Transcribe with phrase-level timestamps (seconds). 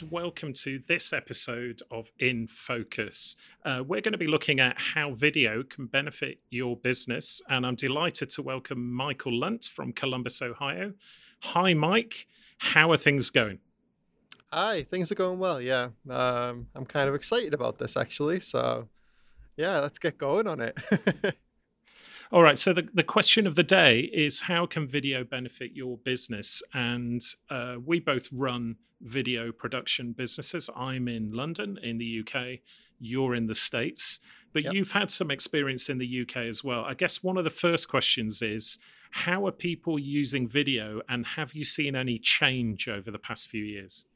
[0.00, 3.34] and welcome to this episode of In Focus.
[3.64, 7.76] Uh, we're going to be looking at how video can benefit your business, and I'm
[7.76, 10.92] delighted to welcome Michael Lunt from Columbus, Ohio.
[11.40, 12.26] Hi, Mike.
[12.58, 13.60] How are things going?
[14.52, 15.62] Hi, things are going well.
[15.62, 18.40] Yeah, um, I'm kind of excited about this actually.
[18.40, 18.88] So,
[19.56, 20.78] yeah, let's get going on it.
[22.32, 22.58] All right.
[22.58, 26.62] So the, the question of the day is how can video benefit your business?
[26.74, 30.68] And uh, we both run video production businesses.
[30.76, 32.60] I'm in London, in the UK.
[32.98, 34.20] You're in the States,
[34.52, 34.72] but yep.
[34.72, 36.84] you've had some experience in the UK as well.
[36.84, 38.78] I guess one of the first questions is
[39.10, 43.64] how are people using video and have you seen any change over the past few
[43.64, 44.06] years?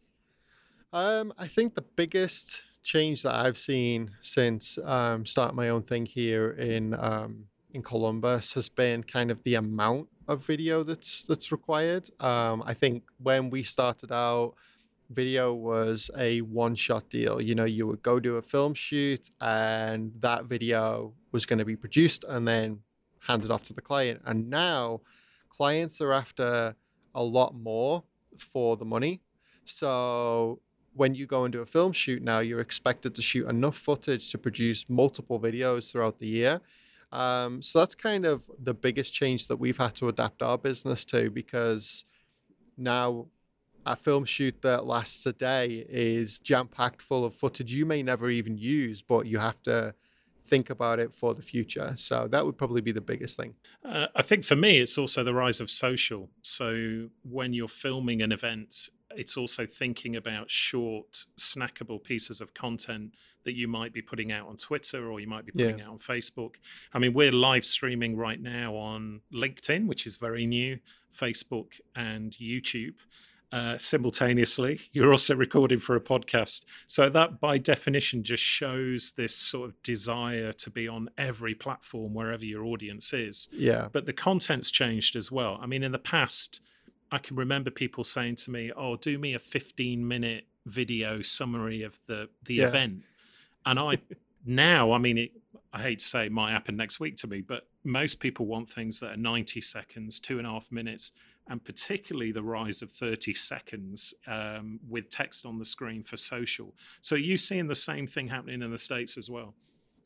[0.92, 6.06] Um, I think the biggest change that I've seen since um, starting my own thing
[6.06, 11.52] here in um, in Columbus has been kind of the amount of video that's that's
[11.52, 12.10] required.
[12.20, 14.54] Um, I think when we started out,
[15.10, 17.40] video was a one shot deal.
[17.40, 21.64] You know, you would go do a film shoot, and that video was going to
[21.64, 22.80] be produced and then
[23.26, 24.22] handed off to the client.
[24.24, 25.00] And now,
[25.48, 26.74] clients are after
[27.14, 28.04] a lot more
[28.38, 29.20] for the money.
[29.64, 30.60] So
[30.94, 34.30] when you go and do a film shoot now, you're expected to shoot enough footage
[34.30, 36.60] to produce multiple videos throughout the year.
[37.12, 41.04] Um, so that's kind of the biggest change that we've had to adapt our business
[41.06, 42.04] to because
[42.76, 43.26] now
[43.86, 48.02] a film shoot that lasts a day is jam packed full of footage you may
[48.02, 49.94] never even use, but you have to
[50.42, 51.94] think about it for the future.
[51.96, 53.54] So that would probably be the biggest thing.
[53.84, 56.30] Uh, I think for me, it's also the rise of social.
[56.42, 63.14] So when you're filming an event, it's also thinking about short, snackable pieces of content
[63.44, 65.86] that you might be putting out on Twitter or you might be putting yeah.
[65.86, 66.56] out on Facebook.
[66.92, 70.78] I mean, we're live streaming right now on LinkedIn, which is very new,
[71.14, 72.94] Facebook, and YouTube.
[73.52, 74.80] Uh, simultaneously.
[74.92, 76.64] You're also recording for a podcast.
[76.86, 82.14] So, that by definition just shows this sort of desire to be on every platform
[82.14, 83.48] wherever your audience is.
[83.50, 83.88] Yeah.
[83.90, 85.58] But the content's changed as well.
[85.60, 86.60] I mean, in the past,
[87.12, 91.82] I can remember people saying to me, "Oh, do me a 15 minute video summary
[91.82, 92.68] of the the yeah.
[92.68, 93.02] event,"
[93.66, 93.98] and I
[94.44, 95.32] now, I mean, it,
[95.72, 98.68] I hate to say it might happen next week to me, but most people want
[98.68, 101.12] things that are 90 seconds, two and a half minutes,
[101.48, 106.74] and particularly the rise of 30 seconds um, with text on the screen for social.
[107.00, 109.54] So, are you seeing the same thing happening in the States as well?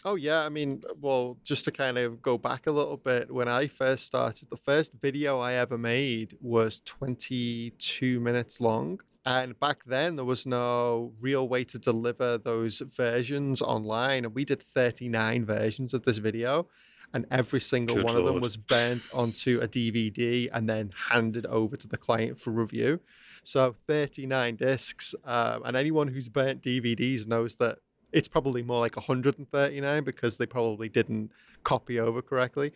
[0.06, 3.48] Oh yeah, I mean, well, just to kind of go back a little bit, when
[3.48, 9.00] I first started, the first video I ever made was 22 minutes long.
[9.24, 14.26] And back then, there was no real way to deliver those versions online.
[14.26, 16.68] And we did 39 versions of this video.
[17.14, 18.26] And every single Good one Lord.
[18.28, 22.50] of them was burnt onto a DVD and then handed over to the client for
[22.50, 23.00] review.
[23.44, 25.14] So 39 discs.
[25.24, 27.78] Um, and anyone who's burnt DVDs knows that
[28.14, 31.32] it's probably more like 139 because they probably didn't
[31.64, 32.72] copy over correctly.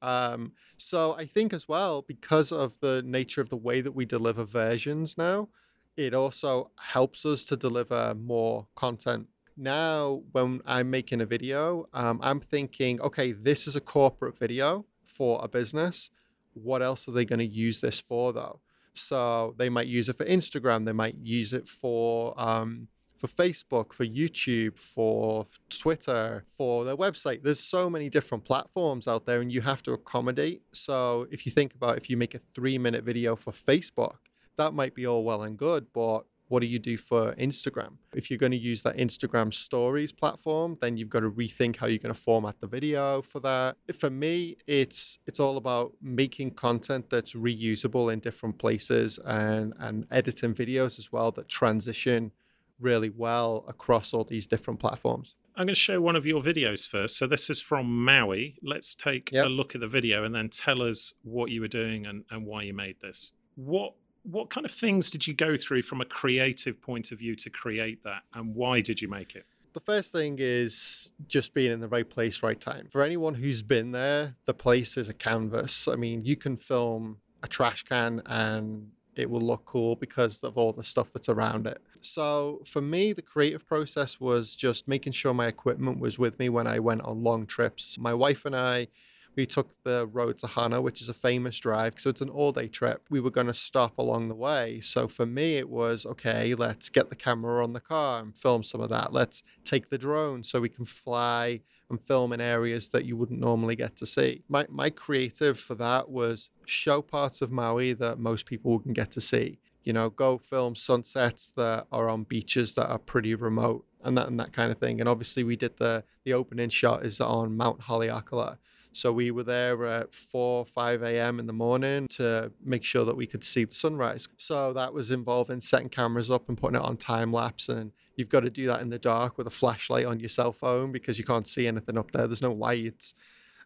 [0.00, 4.06] Um, so I think as well, because of the nature of the way that we
[4.06, 5.50] deliver versions now,
[5.98, 9.28] it also helps us to deliver more content.
[9.54, 14.86] Now, when I'm making a video, um, I'm thinking, okay, this is a corporate video
[15.04, 16.10] for a business.
[16.54, 18.60] What else are they going to use this for, though?
[18.94, 20.86] So they might use it for Instagram.
[20.86, 22.88] They might use it for um,
[23.20, 27.42] for Facebook, for YouTube, for Twitter, for their website.
[27.42, 30.62] There's so many different platforms out there, and you have to accommodate.
[30.72, 34.16] So if you think about if you make a three minute video for Facebook,
[34.56, 37.92] that might be all well and good, but what do you do for Instagram?
[38.12, 41.86] If you're going to use that Instagram stories platform, then you've got to rethink how
[41.86, 43.76] you're going to format the video for that.
[43.94, 50.06] For me, it's it's all about making content that's reusable in different places and and
[50.10, 52.32] editing videos as well that transition
[52.80, 55.34] really well across all these different platforms.
[55.56, 57.16] I'm going to show one of your videos first.
[57.16, 58.56] So this is from Maui.
[58.62, 59.46] Let's take yep.
[59.46, 62.46] a look at the video and then tell us what you were doing and, and
[62.46, 63.32] why you made this.
[63.56, 67.34] What what kind of things did you go through from a creative point of view
[67.34, 69.46] to create that and why did you make it?
[69.72, 72.88] The first thing is just being in the right place, right time.
[72.90, 75.88] For anyone who's been there, the place is a canvas.
[75.88, 80.56] I mean, you can film a trash can and it will look cool because of
[80.56, 81.80] all the stuff that's around it.
[82.00, 86.48] So for me, the creative process was just making sure my equipment was with me
[86.48, 87.98] when I went on long trips.
[87.98, 88.88] My wife and I,
[89.36, 91.94] we took the road to Hana, which is a famous drive.
[91.96, 93.02] So it's an all day trip.
[93.10, 94.80] We were going to stop along the way.
[94.80, 98.62] So for me, it was okay, let's get the camera on the car and film
[98.62, 99.12] some of that.
[99.12, 103.40] Let's take the drone so we can fly and film in areas that you wouldn't
[103.40, 104.44] normally get to see.
[104.48, 109.10] My, my creative for that was show parts of Maui that most people wouldn't get
[109.12, 113.84] to see you know, go film sunsets that are on beaches that are pretty remote
[114.04, 115.00] and that and that kind of thing.
[115.00, 118.58] And obviously, we did the the opening shot is on Mount Haleakala.
[118.92, 121.38] So we were there at 4, 5 a.m.
[121.38, 124.28] in the morning to make sure that we could see the sunrise.
[124.36, 127.68] So that was involving setting cameras up and putting it on time lapse.
[127.68, 130.52] And you've got to do that in the dark with a flashlight on your cell
[130.52, 132.26] phone because you can't see anything up there.
[132.26, 133.14] There's no lights.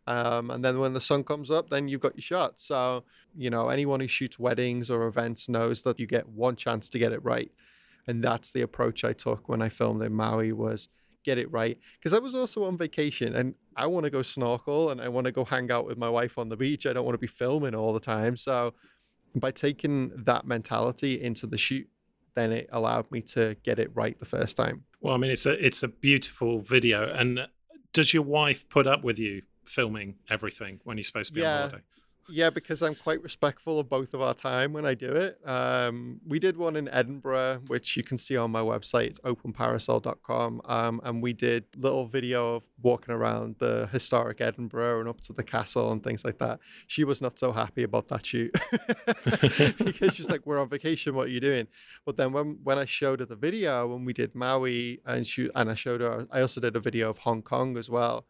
[0.07, 2.61] Um, and then when the sun comes up, then you've got your shot.
[2.61, 3.05] So,
[3.35, 6.99] you know, anyone who shoots weddings or events knows that you get one chance to
[6.99, 7.51] get it right.
[8.07, 10.89] And that's the approach I took when I filmed in Maui was
[11.25, 11.79] get it right.
[11.99, 15.27] Because I was also on vacation and I want to go snorkel and I want
[15.27, 16.87] to go hang out with my wife on the beach.
[16.87, 18.37] I don't want to be filming all the time.
[18.37, 18.75] So
[19.35, 21.89] by taking that mentality into the shoot,
[22.35, 24.85] then it allowed me to get it right the first time.
[25.01, 27.13] Well, I mean, it's a it's a beautiful video.
[27.13, 27.47] And
[27.93, 31.55] does your wife put up with you filming everything when you're supposed to be yeah.
[31.55, 31.85] on holiday?
[32.29, 35.39] Yeah, because I'm quite respectful of both of our time when I do it.
[35.45, 39.07] Um, we did one in Edinburgh, which you can see on my website.
[39.07, 40.63] It's openparasol.com.
[40.65, 45.33] Um, and we did little video of walking around the historic Edinburgh and up to
[45.33, 46.61] the castle and things like that.
[46.87, 48.53] She was not so happy about that shoot
[49.79, 51.15] because she's like, "We're on vacation.
[51.15, 51.67] What are you doing?"
[52.07, 55.51] But then when when I showed her the video when we did Maui and she
[55.55, 58.27] and I showed her, I also did a video of Hong Kong as well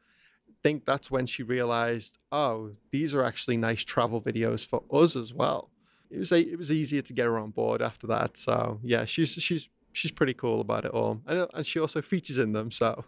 [0.65, 5.33] think that's when she realized, oh, these are actually nice travel videos for us as
[5.33, 5.71] well.
[6.11, 8.37] It was it was easier to get her on board after that.
[8.37, 12.01] So yeah, she's she's she's pretty cool about it all, and, uh, and she also
[12.01, 12.71] features in them.
[12.71, 13.05] So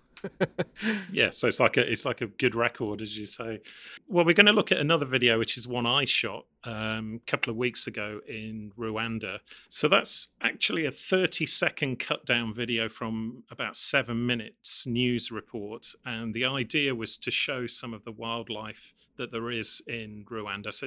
[1.12, 3.60] yeah, so it's like a it's like a good record, as you say.
[4.08, 7.30] Well, we're going to look at another video, which is one I shot um, a
[7.30, 9.38] couple of weeks ago in Rwanda.
[9.68, 15.94] So that's actually a 30 second cut down video from about seven minutes news report,
[16.04, 20.72] and the idea was to show some of the wildlife that there is in Rwanda.
[20.72, 20.86] So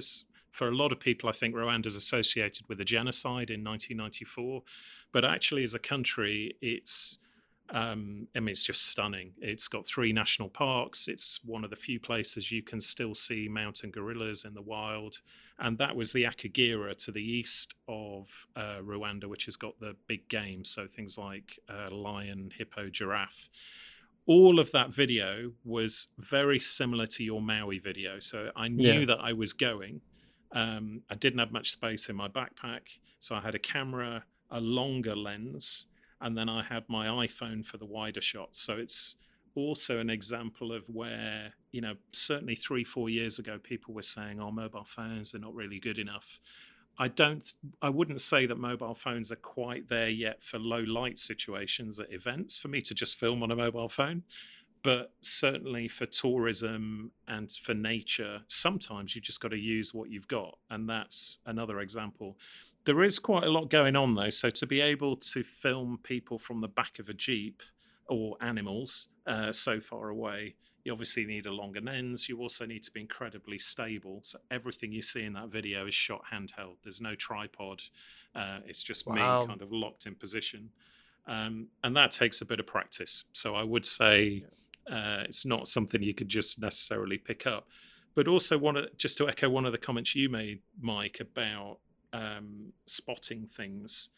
[0.52, 4.64] for a lot of people, I think Rwanda is associated with a genocide in 1994,
[5.12, 7.18] but actually, as a country, it's
[7.72, 9.34] um, I mean, it's just stunning.
[9.40, 11.08] It's got three national parks.
[11.08, 15.22] It's one of the few places you can still see mountain gorillas in the wild.
[15.60, 19.96] And that was the Akagera to the east of uh, Rwanda, which has got the
[20.08, 20.66] big game.
[20.66, 23.50] So things like uh, lion, hippo, giraffe.
[24.26, 28.20] All of that video was very similar to your Maui video.
[28.20, 29.06] So I knew yeah.
[29.06, 30.02] that I was going.
[30.52, 32.82] Um, I didn't have much space in my backpack.
[33.20, 35.86] So I had a camera, a longer lens
[36.22, 38.62] and then I had my iPhone for the wider shots.
[38.62, 39.16] So it's
[39.56, 44.40] also an example of where you know certainly three four years ago people were saying
[44.40, 46.40] oh mobile phones are not really good enough
[46.98, 51.18] i don't i wouldn't say that mobile phones are quite there yet for low light
[51.18, 54.24] situations at events for me to just film on a mobile phone
[54.82, 60.28] but certainly for tourism and for nature sometimes you just got to use what you've
[60.28, 62.38] got and that's another example
[62.90, 64.32] there is quite a lot going on though.
[64.32, 67.62] So to be able to film people from the back of a jeep
[68.08, 72.28] or animals uh, so far away, you obviously need a longer lens.
[72.28, 74.22] You also need to be incredibly stable.
[74.24, 76.78] So everything you see in that video is shot handheld.
[76.82, 77.84] There's no tripod.
[78.36, 79.44] Uh, it's just wow.
[79.44, 80.72] me kind of locked in position.
[81.28, 83.26] Um, and that takes a bit of practice.
[83.34, 84.46] So I would say
[84.92, 87.68] uh, it's not something you could just necessarily pick up.
[88.16, 91.78] But also, want to just to echo one of the comments you made, Mike, about
[92.14, 94.10] um, spotting things,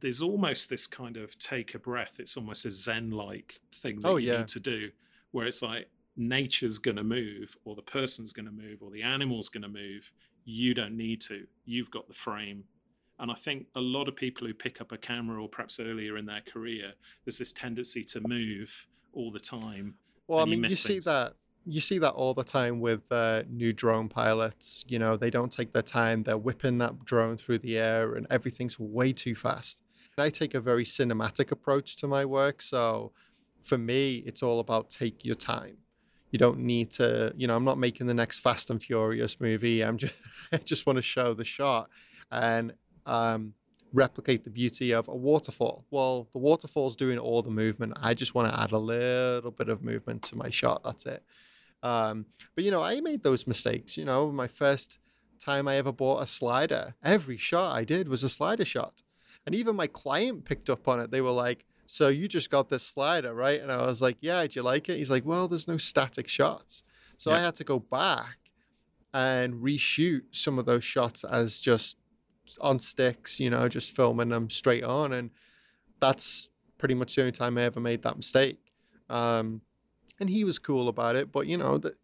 [0.00, 2.16] there's almost this kind of take a breath.
[2.18, 4.38] It's almost a Zen like thing that oh, you yeah.
[4.38, 4.90] need to do,
[5.30, 9.02] where it's like nature's going to move, or the person's going to move, or the
[9.02, 10.10] animal's going to move.
[10.44, 11.46] You don't need to.
[11.64, 12.64] You've got the frame.
[13.18, 16.16] And I think a lot of people who pick up a camera, or perhaps earlier
[16.16, 19.94] in their career, there's this tendency to move all the time.
[20.26, 21.34] Well, I mean, you, you see that
[21.66, 24.84] you see that all the time with uh, new drone pilots.
[24.88, 26.22] You know, they don't take their time.
[26.22, 29.82] They're whipping that drone through the air, and everything's way too fast.
[30.16, 32.62] I take a very cinematic approach to my work.
[32.62, 33.12] So
[33.62, 35.78] for me, it's all about take your time.
[36.30, 39.82] You don't need to, you know, I'm not making the next Fast and Furious movie.
[39.82, 40.14] I'm just,
[40.52, 41.88] I just want to show the shot
[42.30, 42.74] and
[43.06, 43.54] um,
[43.92, 45.84] replicate the beauty of a waterfall.
[45.90, 47.94] Well, the waterfall's doing all the movement.
[48.00, 50.82] I just want to add a little bit of movement to my shot.
[50.84, 51.22] That's it.
[51.84, 53.96] Um, but you know, I made those mistakes.
[53.96, 54.98] You know, my first
[55.38, 59.02] time I ever bought a slider, every shot I did was a slider shot,
[59.44, 61.10] and even my client picked up on it.
[61.10, 64.40] They were like, "So you just got this slider, right?" And I was like, "Yeah,
[64.42, 66.84] did you like it?" He's like, "Well, there's no static shots,"
[67.18, 67.36] so yeah.
[67.36, 68.38] I had to go back
[69.12, 71.98] and reshoot some of those shots as just
[72.60, 75.30] on sticks, you know, just filming them straight on, and
[76.00, 76.48] that's
[76.78, 78.58] pretty much the only time I ever made that mistake.
[79.10, 79.60] Um,
[80.20, 81.32] and he was cool about it.
[81.32, 81.96] But you know that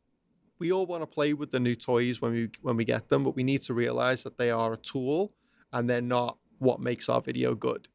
[0.58, 3.24] we all want to play with the new toys when we when we get them,
[3.24, 5.32] but we need to realize that they are a tool
[5.72, 7.88] and they're not what makes our video good.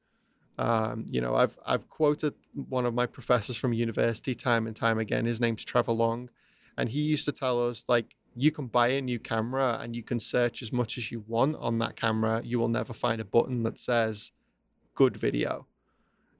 [0.57, 4.97] Um, you know, I've I've quoted one of my professors from university time and time
[4.97, 5.25] again.
[5.25, 6.29] His name's Trevor Long,
[6.77, 10.03] and he used to tell us like you can buy a new camera and you
[10.03, 12.41] can search as much as you want on that camera.
[12.43, 14.31] You will never find a button that says
[14.93, 15.67] good video.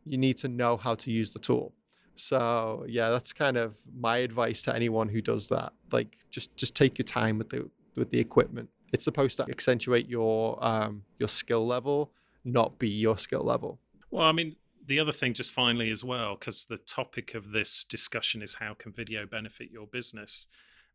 [0.06, 1.74] You need to know how to use the tool.
[2.16, 5.74] So yeah, that's kind of my advice to anyone who does that.
[5.92, 8.70] Like just just take your time with the with the equipment.
[8.94, 12.12] It's supposed to accentuate your um, your skill level,
[12.44, 13.80] not be your skill level.
[14.12, 14.56] Well, I mean,
[14.86, 18.74] the other thing, just finally as well, because the topic of this discussion is how
[18.74, 20.48] can video benefit your business,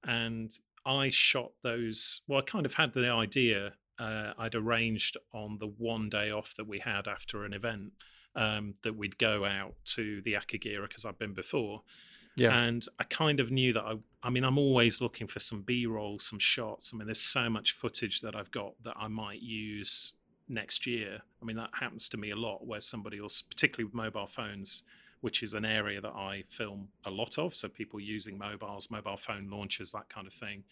[0.04, 0.50] and
[0.86, 2.22] I shot those.
[2.26, 3.74] Well, I kind of had the idea.
[3.98, 7.92] Uh, I'd arranged on the one day off that we had after an event
[8.36, 11.82] um, that we'd go out to the Akagera because I've been before.
[12.36, 12.56] Yeah.
[12.56, 15.86] And I kind of knew that I, I mean, I'm always looking for some B
[15.86, 16.92] roll, some shots.
[16.92, 20.12] I mean, there's so much footage that I've got that I might use
[20.48, 21.20] next year.
[21.40, 24.84] I mean, that happens to me a lot where somebody else, particularly with mobile phones,
[25.20, 27.54] which is an area that I film a lot of.
[27.54, 30.64] So people using mobiles, mobile phone launchers, that kind of thing.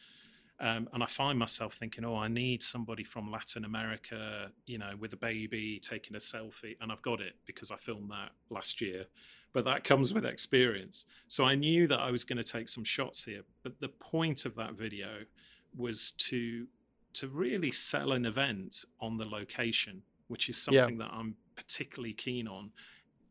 [0.61, 4.91] Um, and I find myself thinking, oh, I need somebody from Latin America, you know,
[4.99, 6.77] with a baby taking a selfie.
[6.81, 9.05] And I've got it because I filmed that last year.
[9.53, 11.05] But that comes with experience.
[11.29, 13.43] So I knew that I was going to take some shots here.
[13.63, 15.21] But the point of that video
[15.77, 16.67] was to
[17.15, 21.07] to really sell an event on the location, which is something yeah.
[21.07, 22.71] that I'm particularly keen on.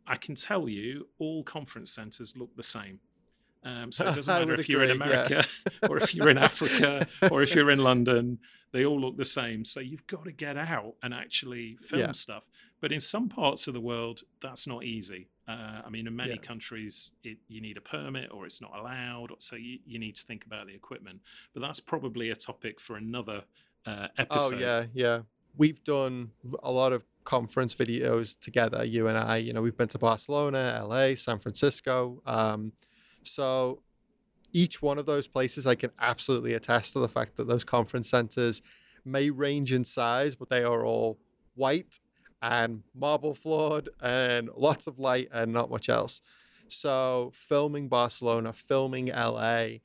[0.05, 2.99] I can tell you all conference centers look the same.
[3.67, 5.43] Um, so it doesn't matter if you're in America
[5.81, 5.87] yeah.
[5.89, 8.39] or if you're in Africa or if you're in London,
[8.71, 9.65] they all look the same.
[9.65, 12.11] So you've got to get out and actually film yeah.
[12.13, 12.45] stuff.
[12.79, 15.27] But in some parts of the world, that's not easy.
[15.47, 16.37] Uh, I mean, in many yeah.
[16.37, 19.31] countries, it, you need a permit or it's not allowed.
[19.39, 21.21] So you, you need to think about the equipment.
[21.53, 23.43] But that's probably a topic for another
[23.85, 24.55] uh, episode.
[24.55, 25.19] Oh, yeah, yeah.
[25.57, 26.31] We've done
[26.61, 29.37] a lot of conference videos together, you and I.
[29.37, 32.21] You know, we've been to Barcelona, LA, San Francisco.
[32.25, 32.73] Um,
[33.27, 33.81] so
[34.53, 38.09] each one of those places, I can absolutely attest to the fact that those conference
[38.09, 38.61] centers
[39.05, 41.19] may range in size, but they are all
[41.55, 41.99] white
[42.41, 46.21] and marble floored and lots of light and not much else.
[46.67, 49.79] So filming Barcelona, filming LA,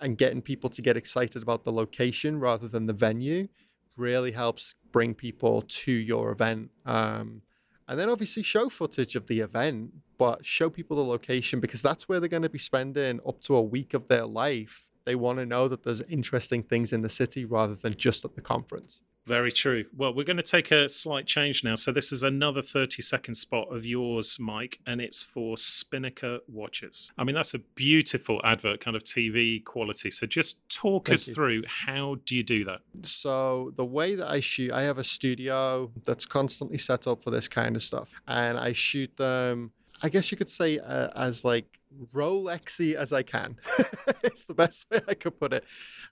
[0.00, 3.48] and getting people to get excited about the location rather than the venue
[3.96, 6.70] really helps bring people to your event.
[6.84, 7.42] Um,
[7.88, 12.08] and then obviously show footage of the event, but show people the location because that's
[12.08, 14.88] where they're going to be spending up to a week of their life.
[15.04, 18.34] They want to know that there's interesting things in the city rather than just at
[18.34, 19.02] the conference.
[19.26, 19.86] Very true.
[19.96, 21.76] Well, we're going to take a slight change now.
[21.76, 27.10] So, this is another 30 second spot of yours, Mike, and it's for Spinnaker watches.
[27.16, 30.10] I mean, that's a beautiful advert, kind of TV quality.
[30.10, 31.34] So, just talk Thank us you.
[31.34, 32.80] through how do you do that?
[33.02, 37.30] So, the way that I shoot, I have a studio that's constantly set up for
[37.30, 39.72] this kind of stuff, and I shoot them
[40.02, 41.80] I guess you could say uh, as like
[42.12, 43.56] Rolexy as I can.
[44.22, 45.64] it's the best way I could put it.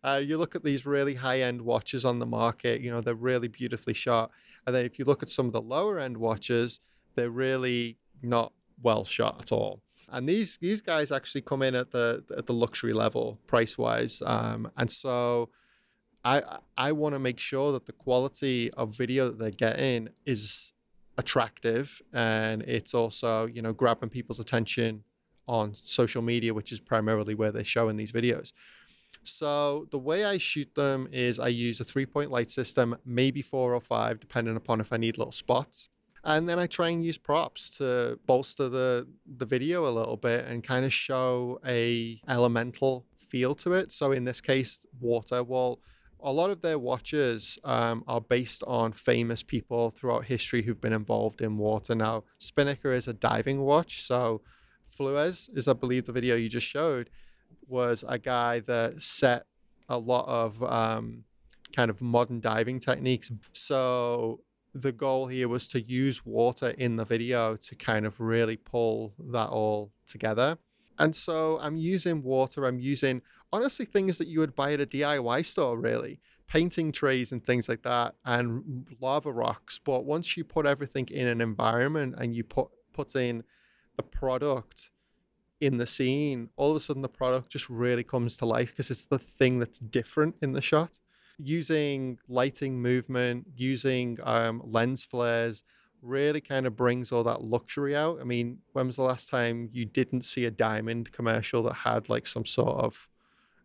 [0.03, 3.15] Uh, you look at these really high end watches on the market, you know, they're
[3.15, 4.31] really beautifully shot.
[4.67, 6.81] And then if you look at some of the lower end watches,
[7.15, 9.83] they're really not well shot at all.
[10.09, 14.23] And these these guys actually come in at the at the luxury level price wise.
[14.25, 15.49] Um, and so
[16.25, 20.73] I I want to make sure that the quality of video that they're getting is
[21.19, 25.05] attractive and it's also you know grabbing people's attention
[25.47, 28.53] on social media which is primarily where they're showing these videos.
[29.25, 33.43] So the way i shoot them is i use a three point light system maybe
[33.43, 35.89] four or five depending upon if i need little spots.
[36.25, 40.47] And then i try and use props to bolster the the video a little bit
[40.47, 43.93] and kind of show a elemental feel to it.
[43.93, 45.81] So in this case water well
[46.23, 50.93] a lot of their watches um, are based on famous people throughout history who've been
[50.93, 51.95] involved in water.
[51.95, 54.41] Now, Spinnaker is a diving watch, so
[54.85, 57.11] Fleuss is, I believe, the video you just showed
[57.67, 59.47] was a guy that set
[59.89, 61.25] a lot of um,
[61.75, 63.31] kind of modern diving techniques.
[63.53, 64.41] So
[64.75, 69.15] the goal here was to use water in the video to kind of really pull
[69.31, 70.59] that all together.
[70.99, 74.87] And so I'm using water, I'm using honestly things that you would buy at a
[74.87, 79.79] DIY store, really painting trays and things like that, and lava rocks.
[79.79, 83.43] But once you put everything in an environment and you put put in
[83.97, 84.91] the product
[85.61, 88.91] in the scene, all of a sudden the product just really comes to life because
[88.91, 90.99] it's the thing that's different in the shot.
[91.39, 95.63] Using lighting movement, using um, lens flares,
[96.03, 98.21] really kind of brings all that luxury out.
[98.21, 102.09] I mean, when was the last time you didn't see a diamond commercial that had
[102.09, 103.09] like some sort of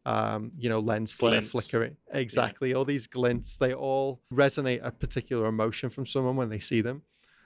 [0.07, 1.51] um, you know, lens flare Glints.
[1.51, 1.97] flickering.
[2.13, 2.73] Exactly.
[2.73, 7.01] All these glints, they all resonate a particular emotion from someone when they see them.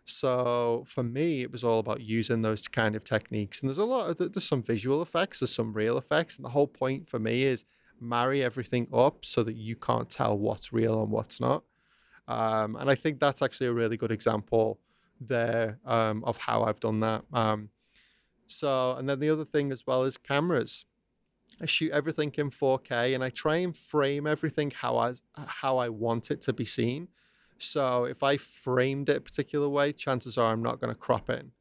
[0.06, 3.62] So for me, it was all about using those kind of techniques.
[3.62, 6.50] And there's a lot of there's some visual effects, there's some real effects, and the
[6.50, 7.66] whole point for me is
[8.00, 11.64] marry everything up so that you can't tell what's real and what's not.
[12.28, 14.80] Um, and I think that's actually a really good example
[15.20, 17.24] there um, of how I've done that.
[17.34, 17.70] Um,
[18.46, 20.86] so, and then the other thing as well is cameras.
[21.62, 25.90] I shoot everything in 4K and I try and frame everything how I how I
[25.90, 27.08] want it to be seen.
[27.58, 31.30] So if I framed it a particular way, chances are I'm not going to crop
[31.30, 31.52] in.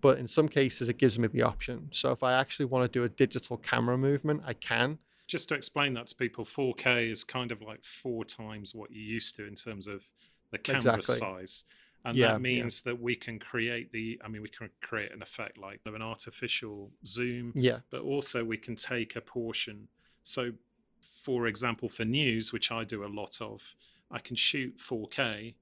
[0.00, 1.88] But in some cases, it gives me the option.
[1.92, 4.98] So if I actually want to do a digital camera movement, I can.
[5.28, 9.00] Just to explain that to people, 4K is kind of like four times what you
[9.00, 10.08] used to in terms of
[10.50, 11.14] the canvas Exactly.
[11.16, 11.64] size.
[12.04, 12.32] And Yeah, yeah.
[12.32, 15.80] that means that we can create the, I mean, we can create an effect like
[15.86, 17.80] an artificial zoom, Yeah.
[17.90, 19.88] but also we can take a portion.
[20.22, 20.52] So,
[21.00, 23.74] for example, for news, which I do a lot of,
[24.10, 25.54] I can shoot 4K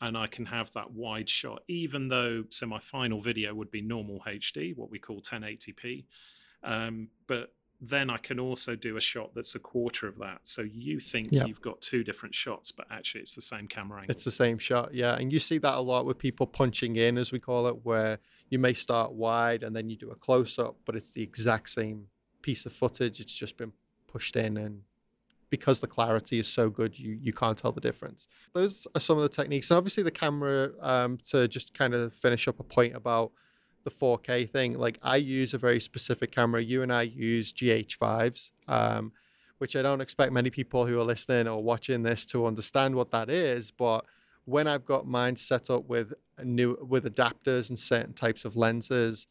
[0.00, 3.80] and I can have that wide shot, even though, so my final video would be
[3.80, 6.04] normal HD, what we call 1080p.
[6.62, 10.40] Um, but then I can also do a shot that's a quarter of that.
[10.42, 11.44] So you think Yeah.
[11.46, 14.10] you've got two different shots, but actually it's the same camera angle.
[14.10, 15.14] It's the same shot, yeah.
[15.16, 18.18] And you see that a lot with people punching in, as we call it, where
[18.50, 21.70] you may start wide and then you do a close up, but it's the exact
[21.70, 22.06] same
[22.42, 23.20] piece of footage.
[23.20, 23.72] It's just been
[24.08, 24.82] pushed in, and
[25.50, 28.26] because the clarity is so good, you you can't tell the difference.
[28.54, 30.72] Those are some of the techniques, and obviously the camera.
[30.80, 33.32] Um, to just kind of finish up a point about
[33.88, 36.62] the 4K thing, like I use a very specific camera.
[36.62, 38.50] You and I use GH5s.
[38.66, 39.12] Um,
[39.58, 43.10] which I don't expect many people who are listening or watching this to understand what
[43.10, 43.70] that is.
[43.70, 44.04] But
[44.44, 49.26] when I've got mine set up with new with adapters and certain types of lenses,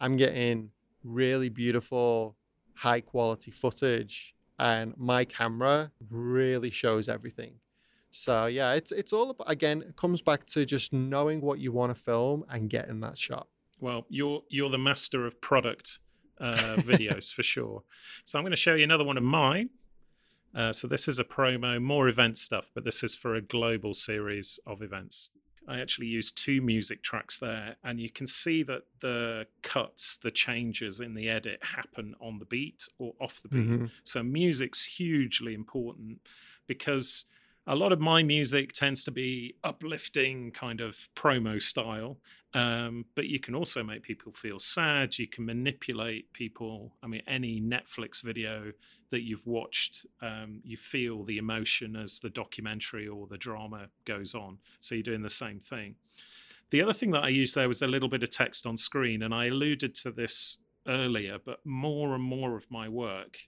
[0.00, 0.70] I'm getting
[1.02, 2.36] really beautiful,
[2.74, 7.54] high quality footage, and my camera really shows everything.
[8.10, 11.72] So yeah, it's it's all about again, it comes back to just knowing what you
[11.72, 13.48] want to film and getting that shot.
[13.84, 15.98] Well, you're you're the master of product
[16.40, 17.82] uh, videos for sure.
[18.24, 19.68] So I'm going to show you another one of mine.
[20.54, 23.92] Uh, so this is a promo, more event stuff, but this is for a global
[23.92, 25.28] series of events.
[25.68, 30.30] I actually used two music tracks there, and you can see that the cuts, the
[30.30, 33.68] changes in the edit happen on the beat or off the beat.
[33.68, 33.90] Mhm.
[34.02, 36.20] So music's hugely important
[36.66, 37.26] because
[37.66, 42.18] a lot of my music tends to be uplifting kind of promo style
[42.54, 45.18] um, but you can also make people feel sad.
[45.18, 46.92] You can manipulate people.
[47.02, 48.72] I mean any netflix video
[49.10, 54.34] that you've watched um, you feel the emotion as the documentary or the drama goes
[54.34, 54.58] on.
[54.80, 55.96] So you're doing the same thing.
[56.70, 59.22] The other thing that i used there was a little bit of text on screen
[59.22, 63.38] and i alluded to this earlier but more and more of my work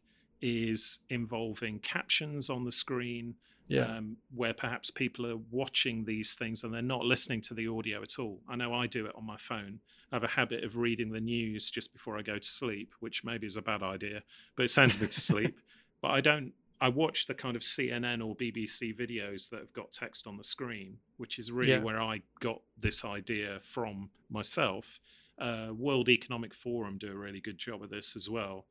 [0.41, 3.35] is involving captions on the screen
[3.69, 3.97] Yeah.
[3.97, 8.01] um, where perhaps people are watching these things and they're not listening to the audio
[8.03, 8.41] at all.
[8.49, 9.81] I know I do it on my phone.
[10.13, 13.25] I have a habit of reading the news just before I go to sleep, which
[13.25, 14.23] maybe is a bad idea,
[14.55, 15.59] but it sends me to sleep.
[16.01, 16.53] But I don't.
[16.81, 20.45] I watch the kind of CNN or BBC videos that have got text on the
[20.45, 21.79] screen, which is really Yeah.
[21.83, 25.01] where I got this idea from myself.
[25.39, 28.67] Uh, World Economic Forum do a really good job of this as well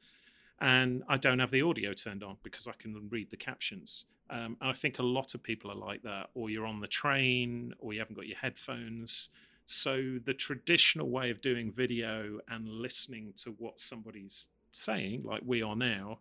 [0.59, 4.05] and I don't have the audio turned on because I can read the captions.
[4.29, 6.87] Um, and I think a lot of people are like that, or you're on the
[6.87, 9.29] train, or you haven't got your headphones.
[9.65, 15.61] So the traditional way of doing video and listening to what somebody's saying, like we
[15.61, 16.19] are now,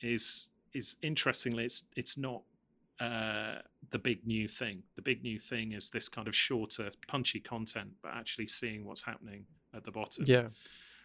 [0.00, 2.42] is is interestingly it's it's not
[3.00, 3.56] uh,
[3.90, 4.82] the big new thing.
[4.96, 9.04] The big new thing is this kind of shorter, punchy content, but actually seeing what's
[9.04, 9.44] happening
[9.74, 10.24] at the bottom.
[10.26, 10.48] Yeah.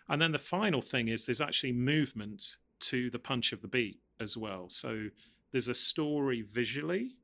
[0.07, 3.99] And then the final thing is there's actually movement to the punch of the beat
[4.19, 4.69] as well.
[4.69, 5.09] So
[5.51, 7.15] there's a story visually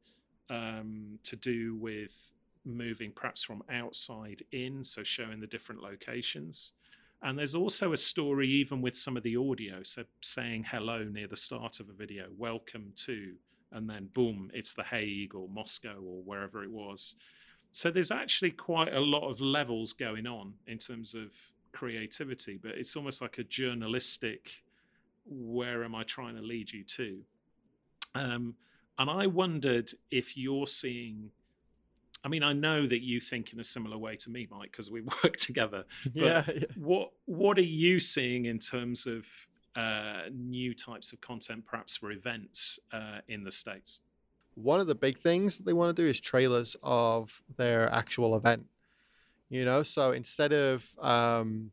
[0.50, 2.34] um, to do with
[2.66, 6.72] moving perhaps from outside in, so showing the different locations.
[7.22, 11.28] And there's also a story, even with some of the audio, so saying hello near
[11.28, 13.34] the start of a video, welcome to,
[13.72, 17.16] and then boom, it's The Hague or Moscow or wherever it was.
[17.74, 21.32] So there's actually quite a lot of levels going on in terms of
[21.72, 24.64] creativity, but it's almost like a journalistic
[25.28, 27.22] where am I trying to lead you to?
[28.16, 28.56] Um,
[28.98, 31.32] and I wondered if you're seeing.
[32.24, 34.90] I mean, I know that you think in a similar way to me, Mike, because
[34.90, 35.84] we work together.
[36.14, 36.44] Yeah.
[36.48, 36.64] yeah.
[36.76, 39.28] What What are you seeing in terms of
[39.76, 44.00] uh, new types of content, perhaps for events uh, in the states?
[44.56, 48.36] one of the big things that they want to do is trailers of their actual
[48.36, 48.66] event.
[49.50, 51.72] You know, so instead of um,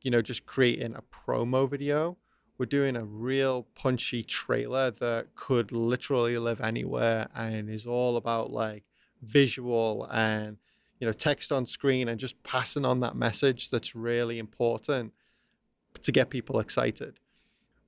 [0.00, 2.16] you know just creating a promo video,
[2.62, 8.52] we're doing a real punchy trailer that could literally live anywhere and is all about
[8.52, 8.84] like
[9.20, 10.56] visual and
[11.00, 15.12] you know text on screen and just passing on that message that's really important
[16.02, 17.18] to get people excited.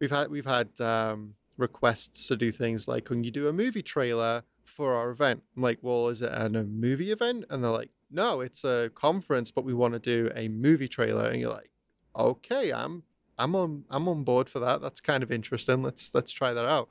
[0.01, 3.81] We've had we've had um, requests to do things like, "Can you do a movie
[3.81, 7.71] trailer for our event?" I'm like, "Well, is it an, a movie event?" And they're
[7.71, 11.53] like, "No, it's a conference, but we want to do a movie trailer." And you're
[11.53, 11.71] like,
[12.17, 13.05] "Okay, I'm
[13.39, 14.81] I'm on I'm on board for that.
[14.81, 15.83] That's kind of interesting.
[15.83, 16.89] Let's let's try that out."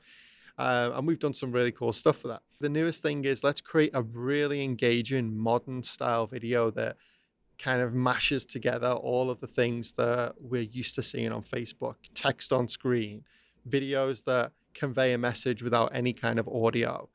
[0.58, 2.42] Uh, and we've done some really cool stuff for that.
[2.60, 6.98] The newest thing is let's create a really engaging modern style video that
[7.58, 11.96] kind of mashes together all of the things that we're used to seeing on Facebook
[12.14, 13.24] text on screen,
[13.68, 17.10] videos that convey a message without any kind of audio.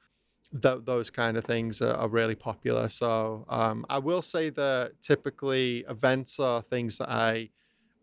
[0.63, 2.89] Th- those kind of things are, are really popular.
[2.89, 7.51] So um, I will say that typically events are things that I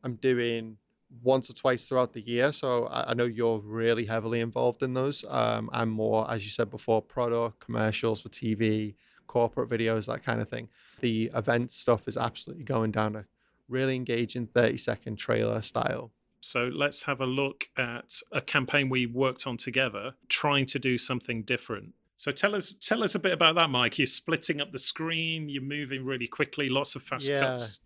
[0.03, 0.77] am doing
[1.23, 2.51] once or twice throughout the year.
[2.51, 5.25] So I, I know you're really heavily involved in those.
[5.27, 8.95] Um, I'm more, as you said before, product commercials for TV,
[9.27, 10.69] corporate videos, that kind of thing.
[10.99, 13.25] The event stuff is absolutely going down a
[13.67, 16.11] really engaging 30 second trailer style.
[16.41, 20.97] So let's have a look at a campaign we worked on together, trying to do
[20.97, 21.93] something different.
[22.17, 23.97] So tell us tell us a bit about that, Mike.
[23.97, 27.41] You're splitting up the screen, you're moving really quickly, lots of fast yeah.
[27.41, 27.79] cuts.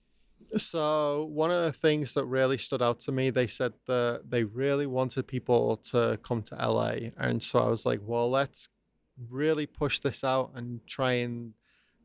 [0.58, 4.44] So one of the things that really stood out to me, they said that they
[4.44, 7.12] really wanted people to come to LA.
[7.18, 8.70] And so I was like, well, let's
[9.30, 11.54] really push this out and try and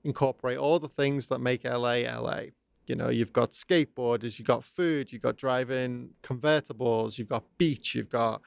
[0.02, 2.40] incorporate all the things that make LA LA.
[2.86, 7.94] You know, you've got skateboarders, you've got food, you've got driving convertibles, you've got beach,
[7.94, 8.42] you've got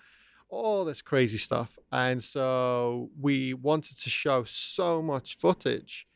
[0.50, 1.80] all this crazy stuff.
[1.92, 6.08] And so we wanted to show so much footage,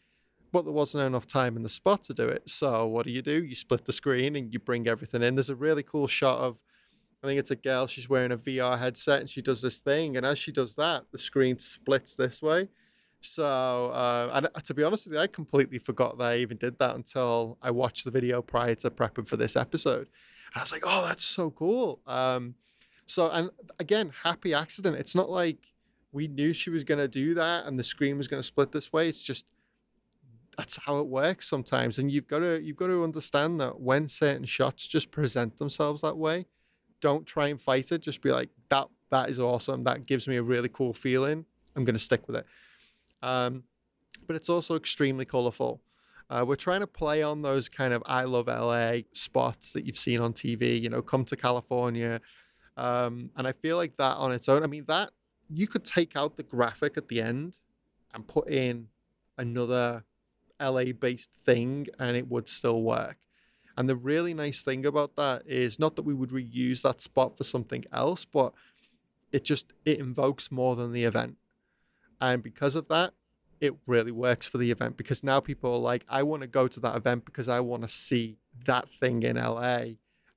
[0.52, 2.50] but there wasn't enough time in the spot to do it.
[2.50, 3.44] So what do you do?
[3.44, 5.36] You split the screen and you bring everything in.
[5.36, 6.62] There's a really cool shot of
[7.24, 10.18] I think it's a girl, she's wearing a VR headset and she does this thing.
[10.18, 12.70] And as she does that, the screen splits this way.
[13.20, 16.58] So, uh, and uh, to be honest with you, I completely forgot that I even
[16.58, 20.08] did that until I watched the video prior to prepping for this episode.
[20.56, 22.00] I was like, oh, that's so cool.
[22.08, 22.56] Um,
[23.06, 24.98] so, and again, happy accident.
[24.98, 25.60] It's not like
[26.12, 28.72] we knew she was going to do that and the screen was going to split
[28.72, 29.08] this way.
[29.08, 29.46] It's just,
[30.58, 31.98] that's how it works sometimes.
[31.98, 36.02] And you've got to, you've got to understand that when certain shots just present themselves
[36.02, 36.46] that way,
[37.00, 38.02] don't try and fight it.
[38.02, 39.84] Just be like, that that is awesome.
[39.84, 41.46] That gives me a really cool feeling.
[41.76, 42.46] I'm going to stick with it.
[43.22, 43.64] Um,
[44.28, 45.82] but it's also extremely colorful.
[46.30, 49.98] Uh, we're trying to play on those kind of I love LA spots that you've
[49.98, 52.22] seen on TV, you know, come to California.
[52.78, 55.12] Um, and I feel like that on its own, I mean, that
[55.50, 57.60] you could take out the graphic at the end
[58.14, 58.88] and put in
[59.38, 60.06] another
[60.62, 63.18] LA based thing and it would still work.
[63.78, 67.38] And the really nice thing about that is not that we would reuse that spot
[67.38, 68.54] for something else, but
[69.32, 71.38] it just it invokes more than the event.
[72.20, 73.14] And because of that,
[73.60, 76.68] it really works for the event because now people are like, I want to go
[76.68, 79.84] to that event because I want to see that thing in LA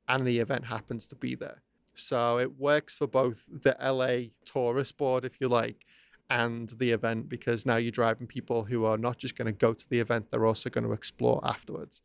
[0.06, 1.62] and the event happens to be there.
[1.94, 5.86] So it works for both the LA tourist board, if you like,
[6.30, 9.74] and the event because now you're driving people who are not just going to go
[9.74, 12.00] to the event, they're also going to explore afterwards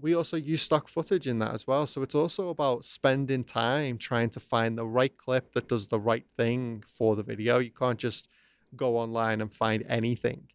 [0.00, 1.86] we also use stock footage in that as well.
[1.86, 6.00] So it's also about spending time trying to find the right clip that does the
[6.00, 7.58] right thing for the video.
[7.58, 8.28] You can't just
[8.74, 10.48] go online and find anything.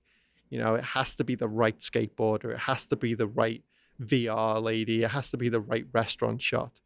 [0.49, 3.63] You know, it has to be the right skateboarder, it has to be the right
[4.01, 6.79] VR lady, it has to be the right restaurant shot.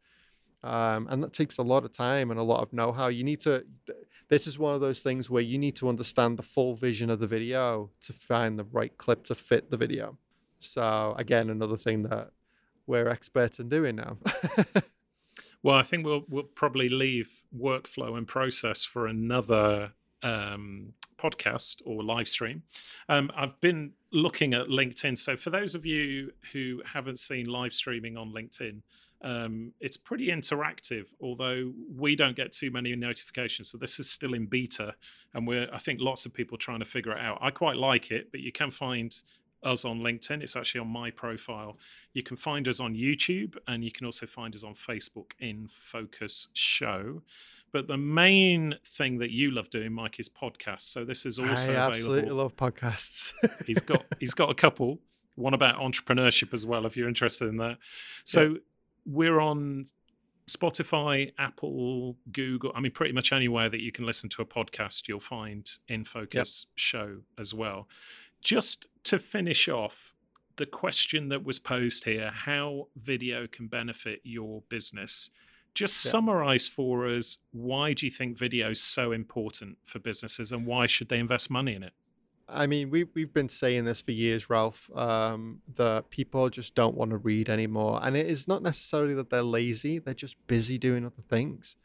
[0.64, 3.08] Um, and that takes a lot of time and a lot of know how.
[3.08, 3.64] You need to,
[4.32, 7.20] this is one of those things where you need to understand the full vision of
[7.20, 10.16] the video to find the right clip to fit the video.
[10.58, 12.30] So, again, another thing that
[12.86, 14.16] we're experts in doing now.
[15.62, 19.92] well, I think we'll we'll probably leave workflow and process for another
[20.22, 22.62] um, podcast or live stream.
[23.10, 25.18] Um, I've been looking at LinkedIn.
[25.18, 28.80] So for those of you who haven't seen live streaming on LinkedIn,
[29.22, 33.70] um, it's pretty interactive, although we don't get too many notifications.
[33.70, 34.94] So this is still in beta,
[35.32, 37.38] and we're I think lots of people trying to figure it out.
[37.40, 39.14] I quite like it, but you can find
[39.62, 40.42] us on LinkedIn.
[40.42, 41.78] It's actually on my profile.
[42.12, 45.68] You can find us on YouTube and you can also find us on Facebook in
[45.68, 47.22] Focus Show.
[47.72, 50.82] But the main thing that you love doing, Mike, is podcasts.
[50.82, 51.80] So this is also available.
[51.80, 52.42] I absolutely available.
[52.42, 53.32] love podcasts.
[53.66, 54.98] he's got he's got a couple.
[55.36, 57.78] One about entrepreneurship as well, if you're interested in that.
[58.24, 58.58] So yeah.
[59.04, 59.86] We're on
[60.48, 62.72] Spotify, Apple, Google.
[62.74, 66.04] I mean, pretty much anywhere that you can listen to a podcast, you'll find In
[66.04, 66.72] Focus yep.
[66.74, 67.88] show as well.
[68.42, 70.12] Just to finish off,
[70.56, 75.30] the question that was posed here how video can benefit your business.
[75.74, 76.10] just yeah.
[76.10, 80.86] summarize for us why do you think video is so important for businesses and why
[80.86, 81.94] should they invest money in it?
[82.48, 84.90] I mean, we we've been saying this for years, Ralph.
[84.94, 89.30] Um, that people just don't want to read anymore, and it is not necessarily that
[89.30, 91.76] they're lazy; they're just busy doing other things.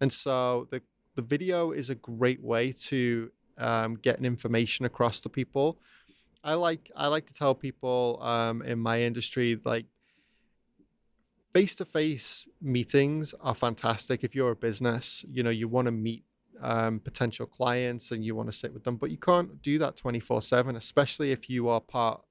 [0.00, 0.82] And so the
[1.14, 5.78] the video is a great way to um, information across to people.
[6.44, 9.86] I like I like to tell people um, in my industry like
[11.52, 14.24] face to face meetings are fantastic.
[14.24, 16.24] If you're a business, you know you want to meet
[16.62, 19.96] um, potential clients and you want to sit with them, but you can't do that
[19.96, 22.22] 24 7, especially if you are part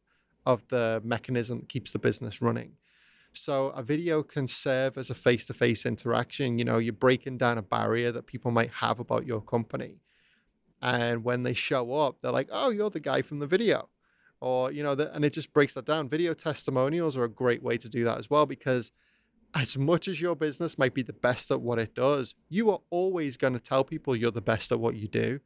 [0.46, 2.74] of the mechanism that keeps the business running.
[3.34, 6.58] So a video can serve as a face to face interaction.
[6.60, 10.02] You know, you're breaking down a barrier that people might have about your company.
[10.82, 13.90] And when they show up, they're like, oh, you're the guy from the video.
[14.42, 16.10] Or, you know, the, and it just breaks that down.
[16.10, 18.92] Video testimonials are a great way to do that as well because
[19.54, 22.80] as much as your business might be the best at what it does, you are
[22.90, 25.40] always going to tell people you're the best at what you do.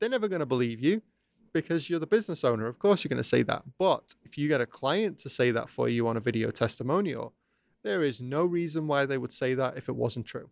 [0.00, 1.02] They're never going to believe you
[1.52, 2.66] because you're the business owner.
[2.66, 3.62] Of course, you're going to say that.
[3.78, 7.34] But if you get a client to say that for you on a video testimonial,
[7.82, 10.50] there is no reason why they would say that if it wasn't true.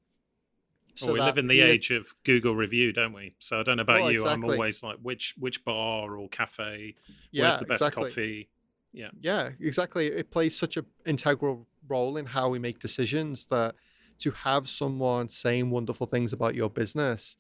[0.95, 3.35] So well, we live in the, age of Google review, don't we?
[3.39, 4.19] So I don't know about well, you.
[4.19, 4.33] Exactly.
[4.33, 6.97] I'm always like, which which bar or cafe?
[7.31, 8.11] Yeah, where's the best exactly.
[8.11, 8.49] coffee?
[8.93, 10.09] Yeah, yeah, exactly.
[10.09, 13.75] It plays such an integral role in how we make decisions that
[14.21, 17.37] to have someone saying wonderful things about your business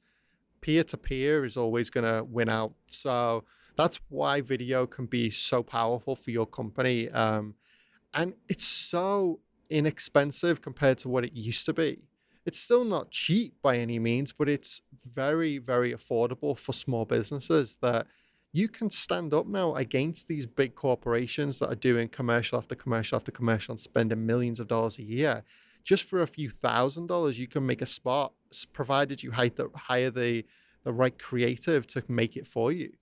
[0.60, 2.72] peer to peer is always going to win out.
[2.86, 3.44] So
[3.76, 7.54] that's why video can be so powerful for your company um,
[8.12, 12.02] and it's so inexpensive compared to what it used to be.
[12.44, 17.76] It's still not cheap by any means but it's very very affordable for small businesses
[17.80, 18.06] that
[18.52, 23.16] you can stand up now against these big corporations that are doing commercial after commercial
[23.16, 25.44] after commercial and spending millions of dollars a year.
[25.84, 28.32] Just for a few thousand dollars, you can make a spot,
[28.72, 30.44] provided you hire the,
[30.82, 32.92] the right creative to make it for you.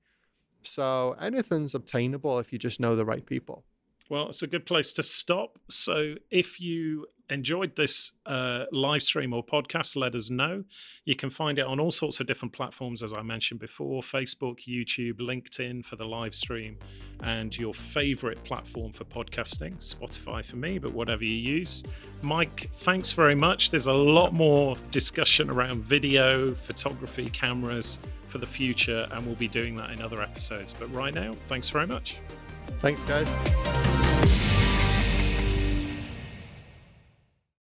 [0.63, 3.65] So anything's obtainable if you just know the right people.
[4.09, 5.59] Well, it's a good place to stop.
[5.68, 10.64] So if you enjoyed this uh, live stream or podcast, let us know.
[11.05, 14.66] You can find it on all sorts of different platforms, as I mentioned before Facebook,
[14.66, 16.79] YouTube, LinkedIn for the live stream,
[17.23, 21.85] and your favorite platform for podcasting, Spotify for me, but whatever you use.
[22.23, 23.71] Mike, thanks very much.
[23.71, 29.49] There's a lot more discussion around video, photography, cameras for the future, and we'll be
[29.49, 30.73] doing that in other episodes.
[30.73, 32.18] But right now, thanks very much.
[32.79, 33.88] Thanks, guys.